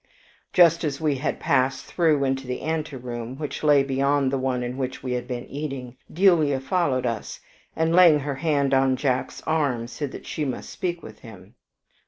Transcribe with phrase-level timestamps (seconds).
[0.51, 4.75] Just as we had passed through into the anteroom, which lay beyond the one in
[4.75, 7.39] which we had been eating, Delia followed us,
[7.75, 11.53] and laying her hand on Jack's arm, said that she must speak with him.